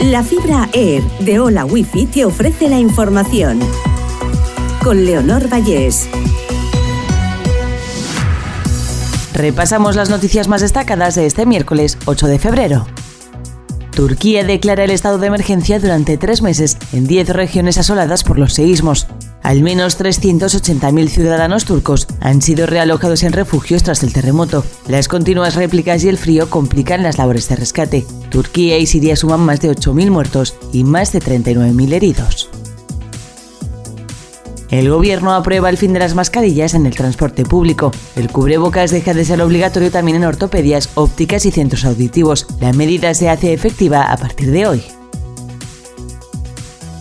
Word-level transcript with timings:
La 0.00 0.22
fibra 0.22 0.68
Air 0.74 1.02
de 1.20 1.40
Hola 1.40 1.64
Wifi 1.64 2.04
te 2.04 2.26
ofrece 2.26 2.68
la 2.68 2.78
información. 2.78 3.58
Con 4.84 5.06
Leonor 5.06 5.50
Vallés. 5.50 6.06
Repasamos 9.32 9.96
las 9.96 10.10
noticias 10.10 10.48
más 10.48 10.60
destacadas 10.60 11.14
de 11.14 11.24
este 11.24 11.46
miércoles 11.46 11.96
8 12.04 12.26
de 12.26 12.38
febrero. 12.38 12.86
Turquía 13.90 14.44
declara 14.44 14.84
el 14.84 14.90
estado 14.90 15.16
de 15.16 15.28
emergencia 15.28 15.80
durante 15.80 16.18
tres 16.18 16.42
meses 16.42 16.76
en 16.92 17.06
10 17.06 17.30
regiones 17.30 17.78
asoladas 17.78 18.22
por 18.22 18.38
los 18.38 18.52
seísmos. 18.52 19.06
Al 19.46 19.62
menos 19.62 19.96
380.000 19.96 21.06
ciudadanos 21.06 21.66
turcos 21.66 22.08
han 22.18 22.42
sido 22.42 22.66
realojados 22.66 23.22
en 23.22 23.32
refugios 23.32 23.84
tras 23.84 24.02
el 24.02 24.12
terremoto. 24.12 24.64
Las 24.88 25.06
continuas 25.06 25.54
réplicas 25.54 26.02
y 26.02 26.08
el 26.08 26.18
frío 26.18 26.50
complican 26.50 27.04
las 27.04 27.16
labores 27.16 27.48
de 27.48 27.54
rescate. 27.54 28.04
Turquía 28.28 28.76
y 28.78 28.86
Siria 28.86 29.14
suman 29.14 29.38
más 29.38 29.60
de 29.60 29.70
8.000 29.70 30.10
muertos 30.10 30.56
y 30.72 30.82
más 30.82 31.12
de 31.12 31.20
39.000 31.20 31.92
heridos. 31.92 32.50
El 34.72 34.90
gobierno 34.90 35.32
aprueba 35.32 35.70
el 35.70 35.76
fin 35.76 35.92
de 35.92 36.00
las 36.00 36.16
mascarillas 36.16 36.74
en 36.74 36.84
el 36.84 36.96
transporte 36.96 37.44
público. 37.44 37.92
El 38.16 38.32
cubrebocas 38.32 38.90
deja 38.90 39.14
de 39.14 39.24
ser 39.24 39.40
obligatorio 39.40 39.92
también 39.92 40.16
en 40.16 40.24
ortopedias, 40.24 40.88
ópticas 40.96 41.46
y 41.46 41.52
centros 41.52 41.84
auditivos. 41.84 42.48
La 42.60 42.72
medida 42.72 43.14
se 43.14 43.28
hace 43.28 43.52
efectiva 43.52 44.10
a 44.10 44.16
partir 44.16 44.50
de 44.50 44.66
hoy. 44.66 44.95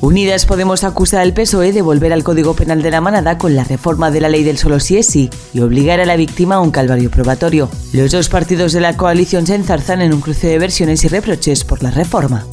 Unidas 0.05 0.45
Podemos 0.45 0.83
acusar 0.83 1.21
al 1.21 1.33
PSOE 1.33 1.73
de 1.73 1.81
volver 1.81 2.13
al 2.13 2.23
Código 2.23 2.53
Penal 2.53 2.83
de 2.83 2.91
la 2.91 3.01
Manada 3.01 3.39
con 3.39 3.55
la 3.55 3.63
reforma 3.63 4.11
de 4.11 4.21
la 4.21 4.29
ley 4.29 4.43
del 4.43 4.59
solo 4.59 4.79
si 4.79 4.97
es 4.97 5.15
y 5.15 5.31
obligar 5.59 5.99
a 5.99 6.05
la 6.05 6.15
víctima 6.15 6.55
a 6.55 6.59
un 6.59 6.69
calvario 6.69 7.09
probatorio. 7.09 7.71
Los 7.91 8.11
dos 8.11 8.29
partidos 8.29 8.71
de 8.73 8.81
la 8.81 8.97
coalición 8.97 9.47
se 9.47 9.55
enzarzan 9.55 10.03
en 10.03 10.13
un 10.13 10.21
cruce 10.21 10.45
de 10.45 10.59
versiones 10.59 11.03
y 11.03 11.07
reproches 11.07 11.63
por 11.63 11.81
la 11.81 11.89
reforma. 11.89 12.45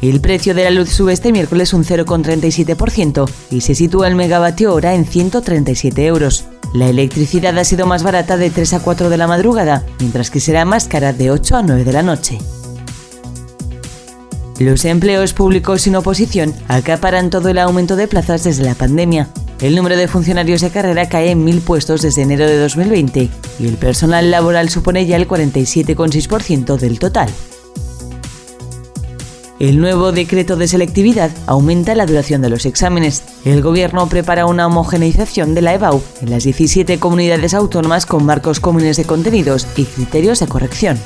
El 0.00 0.22
precio 0.22 0.54
de 0.54 0.64
la 0.64 0.70
luz 0.70 0.88
sube 0.88 1.12
este 1.12 1.32
miércoles 1.32 1.74
un 1.74 1.84
0,37% 1.84 3.30
y 3.50 3.60
se 3.60 3.74
sitúa 3.74 4.08
el 4.08 4.14
megavatio 4.14 4.72
hora 4.72 4.94
en 4.94 5.04
137 5.04 6.06
euros. 6.06 6.46
La 6.72 6.88
electricidad 6.88 7.58
ha 7.58 7.64
sido 7.64 7.84
más 7.84 8.02
barata 8.02 8.38
de 8.38 8.48
3 8.48 8.72
a 8.72 8.80
4 8.80 9.10
de 9.10 9.18
la 9.18 9.26
madrugada, 9.26 9.84
mientras 10.00 10.30
que 10.30 10.40
será 10.40 10.64
más 10.64 10.88
cara 10.88 11.12
de 11.12 11.30
8 11.30 11.56
a 11.58 11.62
9 11.62 11.84
de 11.84 11.92
la 11.92 12.02
noche. 12.02 12.38
Los 14.58 14.84
empleos 14.84 15.32
públicos 15.32 15.82
sin 15.82 15.96
oposición 15.96 16.54
acaparan 16.68 17.30
todo 17.30 17.48
el 17.48 17.58
aumento 17.58 17.96
de 17.96 18.06
plazas 18.06 18.44
desde 18.44 18.64
la 18.64 18.74
pandemia. 18.74 19.28
El 19.60 19.76
número 19.76 19.96
de 19.96 20.08
funcionarios 20.08 20.60
de 20.60 20.70
carrera 20.70 21.08
cae 21.08 21.30
en 21.30 21.44
mil 21.44 21.60
puestos 21.60 22.02
desde 22.02 22.22
enero 22.22 22.46
de 22.46 22.58
2020 22.58 23.30
y 23.60 23.66
el 23.66 23.76
personal 23.76 24.30
laboral 24.30 24.68
supone 24.68 25.06
ya 25.06 25.16
el 25.16 25.28
47,6% 25.28 26.78
del 26.78 26.98
total. 26.98 27.28
El 29.62 29.80
nuevo 29.80 30.10
decreto 30.10 30.56
de 30.56 30.66
selectividad 30.66 31.30
aumenta 31.46 31.94
la 31.94 32.06
duración 32.06 32.42
de 32.42 32.50
los 32.50 32.66
exámenes. 32.66 33.22
El 33.44 33.62
Gobierno 33.62 34.08
prepara 34.08 34.46
una 34.46 34.66
homogeneización 34.66 35.54
de 35.54 35.62
la 35.62 35.74
EBAU 35.74 36.02
en 36.20 36.30
las 36.30 36.42
17 36.42 36.98
comunidades 36.98 37.54
autónomas 37.54 38.04
con 38.04 38.26
marcos 38.26 38.58
comunes 38.58 38.96
de 38.96 39.04
contenidos 39.04 39.68
y 39.76 39.84
criterios 39.84 40.40
de 40.40 40.48
corrección. 40.48 40.98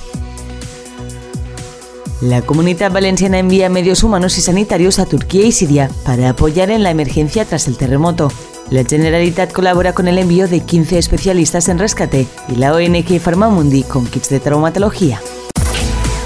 La 2.23 2.41
Comunidad 2.41 2.93
Valenciana 2.93 3.39
envía 3.39 3.69
medios 3.69 4.03
humanos 4.03 4.39
y 4.39 4.41
sanitarios 4.41 4.99
a 4.99 5.05
Turquía 5.05 5.45
y 5.45 5.53
Siria 5.53 5.91
para 6.03 6.31
apoyar 6.31 6.71
en 6.71 6.83
la 6.83 6.91
emergencia 6.91 7.45
tras 7.45 7.69
el 7.69 7.77
terremoto. 7.77 8.33
La 8.71 8.85
Generalitat 8.85 9.53
colabora 9.53 9.93
con 9.93 10.09
el 10.09 10.17
envío 10.17 10.49
de 10.49 10.61
15 10.61 10.97
especialistas 10.97 11.69
en 11.69 11.79
rescate 11.79 12.27
y 12.49 12.57
la 12.57 12.73
ONG 12.73 13.21
Farmamundi 13.21 13.83
con 13.83 14.07
kits 14.07 14.31
de 14.31 14.41
traumatología. 14.41 15.21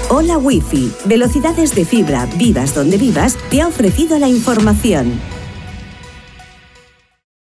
Hola 0.09 0.37
Wi-Fi, 0.37 0.93
velocidades 1.05 1.75
de 1.75 1.83
fibra, 1.83 2.25
vivas 2.37 2.73
donde 2.73 2.97
vivas, 2.97 3.37
te 3.49 3.61
ha 3.61 3.67
ofrecido 3.67 4.17
la 4.17 4.29
información. 4.29 5.19